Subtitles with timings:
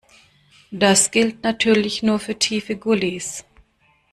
[0.71, 3.45] Das gilt natürlich nur für tiefe Gullys.